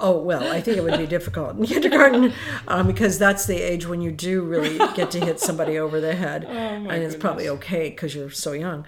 [0.00, 2.32] Oh well, I think it would be difficult in kindergarten
[2.66, 6.14] um, because that's the age when you do really get to hit somebody over the
[6.14, 8.86] head, and it's probably okay because you're so young.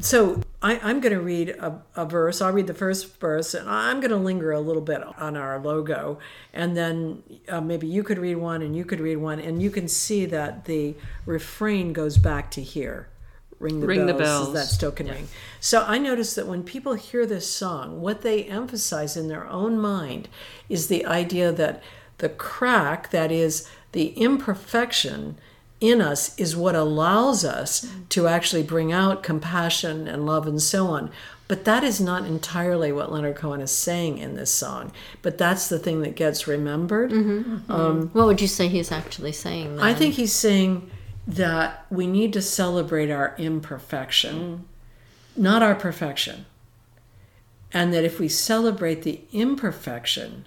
[0.00, 2.40] So I, I'm going to read a, a verse.
[2.40, 5.58] I'll read the first verse, and I'm going to linger a little bit on our
[5.58, 6.18] logo,
[6.52, 9.70] and then uh, maybe you could read one, and you could read one, and you
[9.70, 10.94] can see that the
[11.26, 13.08] refrain goes back to here.
[13.62, 14.48] Ring the Ring the bells.
[14.48, 14.54] bells.
[14.54, 15.28] That still can ring.
[15.60, 19.78] So I noticed that when people hear this song, what they emphasize in their own
[19.78, 20.28] mind
[20.68, 21.82] is the idea that
[22.18, 25.38] the crack, that is the imperfection
[25.80, 30.88] in us, is what allows us to actually bring out compassion and love and so
[30.88, 31.10] on.
[31.46, 34.90] But that is not entirely what Leonard Cohen is saying in this song.
[35.20, 37.10] But that's the thing that gets remembered.
[37.10, 37.72] Mm-hmm, mm-hmm.
[37.72, 39.76] Um, what would you say he's actually saying?
[39.76, 39.84] Then?
[39.84, 40.90] I think he's saying
[41.26, 44.64] that we need to celebrate our imperfection,
[45.36, 46.46] not our perfection.
[47.72, 50.46] And that if we celebrate the imperfection,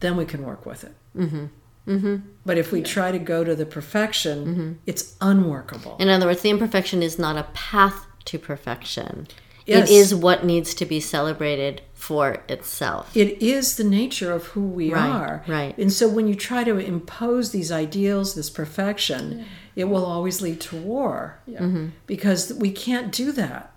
[0.00, 0.94] then we can work with it.
[1.16, 1.46] Mm-hmm.
[1.88, 2.16] Mm-hmm.
[2.46, 5.96] But if we try to go to the perfection, it's unworkable.
[5.98, 9.26] In other words, the imperfection is not a path to perfection.
[9.66, 9.90] Yes.
[9.90, 13.16] It is what needs to be celebrated for itself.
[13.16, 15.44] it is the nature of who we Right, are.
[15.48, 15.76] right.
[15.78, 19.46] And so when you try to impose these ideals, this perfection,
[19.76, 21.38] it will always lead to war.
[21.48, 21.88] Mm-hmm.
[22.06, 23.72] Because we can't do that.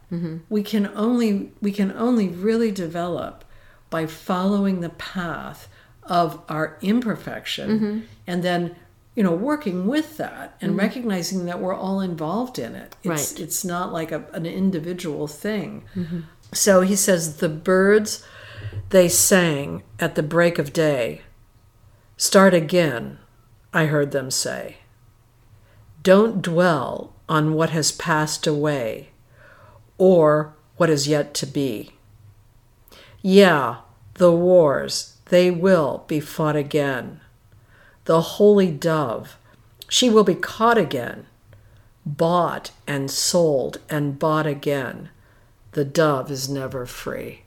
[0.50, 3.44] We can only we can only really develop
[3.90, 5.68] by following the path
[6.04, 8.00] of our imperfection Mm-hmm.
[8.26, 8.76] and then
[9.16, 12.96] you know, working with that and recognizing that we're all involved in it.
[13.04, 13.40] It's, Right.
[13.40, 15.84] It's not like a, an individual thing.
[16.54, 18.24] So he says, the birds
[18.92, 21.22] they sang at the break of day.
[22.16, 23.18] Start again,
[23.74, 24.78] I heard them say.
[26.08, 29.10] Don't dwell on what has passed away
[29.98, 31.92] or what is yet to be.
[33.22, 33.80] Yeah,
[34.14, 37.20] the wars, they will be fought again.
[38.06, 39.36] The holy dove,
[39.90, 41.26] she will be caught again,
[42.06, 45.10] bought and sold and bought again.
[45.74, 47.42] The dove is never free.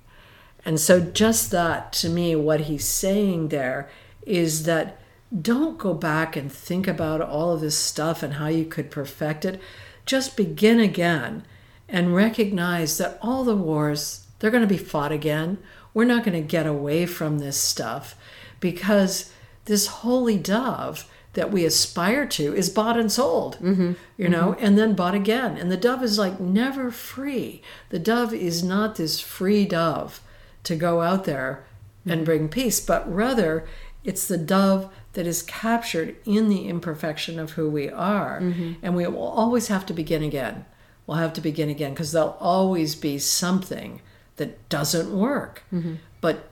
[0.66, 3.88] And so, just that to me, what he's saying there
[4.26, 4.99] is that
[5.38, 9.44] don't go back and think about all of this stuff and how you could perfect
[9.44, 9.60] it.
[10.04, 11.44] Just begin again
[11.88, 15.58] and recognize that all the wars, they're going to be fought again.
[15.94, 18.16] We're not going to get away from this stuff
[18.58, 19.32] because
[19.66, 23.92] this holy dove that we aspire to is bought and sold, mm-hmm.
[24.16, 24.64] you know, mm-hmm.
[24.64, 25.56] and then bought again.
[25.56, 27.62] And the dove is like never free.
[27.90, 30.20] The dove is not this free dove
[30.64, 31.64] to go out there
[32.04, 32.24] and mm-hmm.
[32.24, 33.66] bring peace, but rather
[34.02, 38.40] it's the dove that is captured in the imperfection of who we are.
[38.40, 38.72] Mm-hmm.
[38.82, 40.64] And we will always have to begin again.
[41.06, 44.00] We'll have to begin again because there'll always be something
[44.36, 45.64] that doesn't work.
[45.72, 45.96] Mm-hmm.
[46.20, 46.48] But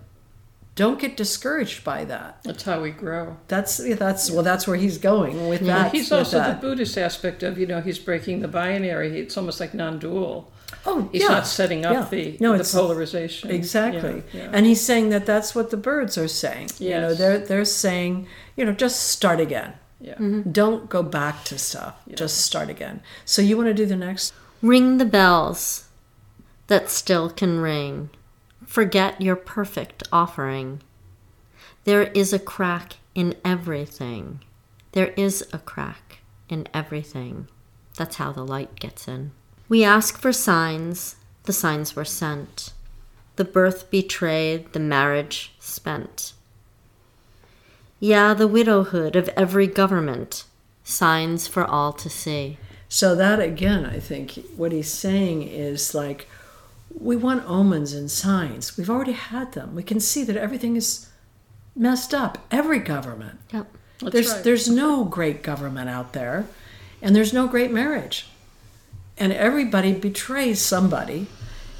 [0.74, 2.40] don't get discouraged by that.
[2.44, 3.36] That's how we grow.
[3.48, 4.44] That's that's well.
[4.44, 5.92] That's where he's going with that.
[5.92, 9.18] He's also the Buddhist aspect of, you know, he's breaking the binary.
[9.20, 10.52] It's almost like non-dual.
[10.86, 11.28] Oh, He's yeah.
[11.28, 12.06] not setting up Yeah.
[12.10, 13.50] the, No, the it's- polarization.
[13.50, 14.22] Exactly.
[14.32, 14.50] Yeah, yeah.
[14.52, 16.70] And he's saying that that's what the birds are saying.
[16.78, 18.26] You know, they're they're saying,
[18.56, 19.74] you know, just start again.
[20.00, 20.14] yeah.
[20.14, 20.50] Mm-hmm.
[20.52, 21.96] Don't go back to stuff.
[22.14, 23.00] Just start again.
[23.24, 24.32] So you want to do the next?
[24.62, 25.88] Ring the bells
[26.68, 28.10] that still can ring.
[28.66, 30.80] Forget your perfect offering.
[31.84, 34.40] There is a crack in everything.
[34.92, 36.18] There is a crack
[36.48, 37.48] in everything.
[37.96, 39.32] That's how the light gets in.
[39.68, 42.72] We ask for signs, the signs were sent.
[43.36, 46.32] The birth betrayed, the marriage spent.
[48.00, 50.44] Yeah, the widowhood of every government,
[50.84, 52.58] signs for all to see.
[52.88, 56.28] So that again, I think what he's saying is like
[56.98, 58.76] we want omens and signs.
[58.76, 59.74] We've already had them.
[59.74, 61.08] We can see that everything is
[61.76, 62.38] messed up.
[62.50, 63.38] Every government.
[63.52, 63.66] Yep.
[64.00, 64.44] That's there's right.
[64.44, 66.46] there's no great government out there,
[67.02, 68.26] and there's no great marriage,
[69.18, 71.26] and everybody betrays somebody,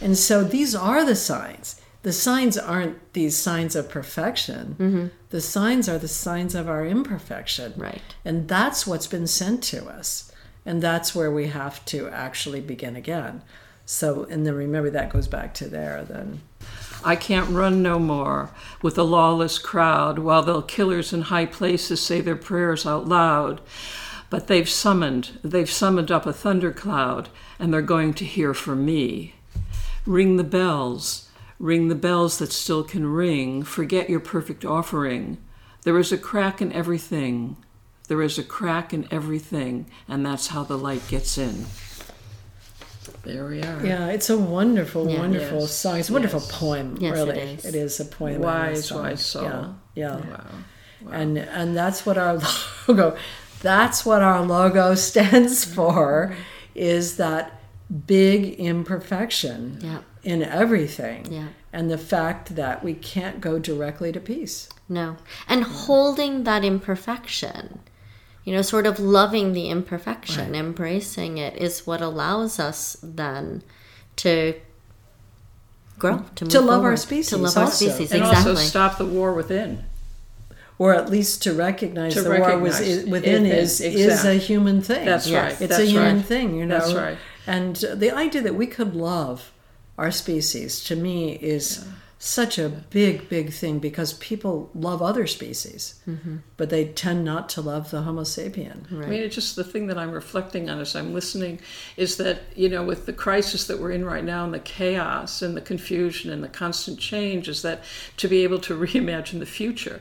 [0.00, 1.80] and so these are the signs.
[2.02, 4.76] The signs aren't these signs of perfection.
[4.78, 5.06] Mm-hmm.
[5.30, 8.00] The signs are the signs of our imperfection, Right.
[8.24, 10.30] and that's what's been sent to us,
[10.64, 13.42] and that's where we have to actually begin again.
[13.84, 16.04] So, and then remember that goes back to there.
[16.04, 16.42] Then
[17.04, 18.50] I can't run no more
[18.82, 23.60] with a lawless crowd while the killers in high places say their prayers out loud.
[24.30, 29.34] But they've summoned, they've summoned up a thundercloud, and they're going to hear from me.
[30.04, 33.62] Ring the bells, ring the bells that still can ring.
[33.62, 35.38] Forget your perfect offering.
[35.84, 37.56] There is a crack in everything.
[38.08, 41.64] There is a crack in everything, and that's how the light gets in.
[43.24, 43.84] There we are.
[43.84, 45.18] yeah, it's a wonderful, Yeah.
[45.20, 45.72] wonderful Yes.
[45.72, 45.98] song.
[45.98, 46.52] It's a wonderful Yes.
[46.58, 46.96] poem.
[47.00, 47.64] Yes, really, is.
[47.64, 48.34] it is a poem.
[48.34, 49.02] and a Wise, song.
[49.02, 49.44] wise soul.
[49.44, 50.16] Yeah, yeah.
[50.16, 50.44] Wow.
[51.12, 52.38] and and that's what our
[52.88, 53.16] logo
[53.60, 56.34] that's what our logo stands for
[56.74, 57.60] is that
[58.06, 59.98] big imperfection Yeah.
[60.22, 61.48] in everything Yeah.
[61.72, 65.16] and the fact that we can't go directly to peace No.
[65.48, 67.80] And holding that imperfection,
[68.44, 73.62] you know, sort of loving the imperfection, embracing it is what allows us then
[74.16, 74.54] to
[75.98, 77.86] grow, to, move To love our forward, species To love our also.
[77.88, 78.50] species, And exactly.
[78.52, 79.84] also stop the war within.
[80.78, 84.34] Or at least to recognize To the war was within it is is- is a
[84.34, 85.42] human thing That's Yes.
[85.42, 85.60] right.
[85.62, 86.24] it's That's a human right.
[86.24, 87.18] thing you know That's right.
[87.46, 89.52] and the idea that we could love
[89.96, 91.84] our species to me is
[92.20, 96.36] such a big big thing because people love other species Mm-hmm.
[96.56, 99.86] but they tend not to love the homo sapien I mean, it's just the thing
[99.88, 101.60] that I'm reflecting on as I'm listening
[101.96, 105.42] is that, you know, with the crisis that we're in right now and the chaos
[105.42, 107.78] and the confusion and the constant change, is that
[108.16, 110.00] to be able to reimagine the future.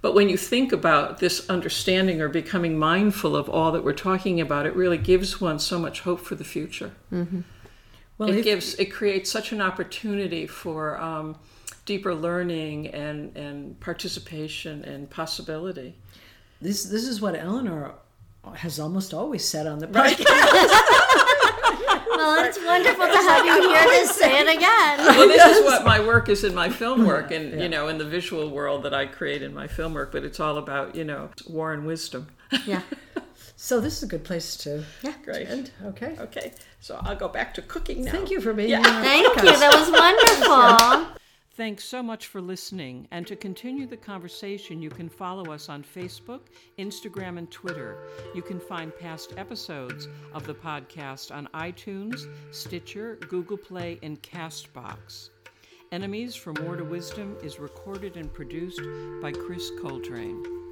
[0.00, 4.40] But when you think about this understanding or becoming mindful of all that we're talking
[4.40, 6.92] about, it really gives one so much hope for the future.
[7.10, 11.36] well it if- gives it creates such an opportunity for um,
[11.84, 15.94] deeper learning and, and participation and possibility.
[16.60, 17.92] this this is what eleanor
[18.54, 20.24] has almost always said on the podcast
[22.36, 24.98] Well, it's wonderful to have you here to say it again.
[24.98, 27.98] well, this is what my work is in my film work, and you know, in
[27.98, 30.12] the visual world that I create in my film work.
[30.12, 32.28] But it's all about you know war and wisdom.
[32.66, 32.82] Yeah.
[33.60, 35.14] So this is a good place to Yeah.
[35.24, 35.48] Great.
[35.48, 35.72] end.
[35.84, 36.14] Okay.
[36.20, 38.12] Okay, so I'll go back to cooking now.
[38.12, 38.78] Thank you for being Yeah.
[38.78, 39.42] on Thank you.
[39.42, 41.18] That was wonderful.
[41.58, 43.08] Thanks so much for listening.
[43.10, 46.42] And to continue the conversation, you can follow us on Facebook,
[46.78, 47.98] Instagram, and Twitter.
[48.32, 55.30] You can find past episodes of the podcast on iTunes, Stitcher, Google Play, and Castbox.
[55.90, 58.80] Enemies from War to Wisdom is recorded and produced
[59.20, 60.67] by Chris Coltrane.